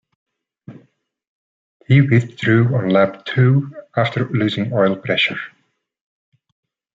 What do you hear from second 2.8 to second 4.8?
lap two after losing